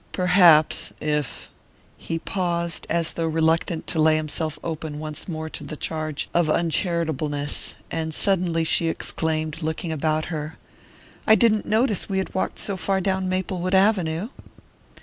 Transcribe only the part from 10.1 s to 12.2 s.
her: "I didn't notice we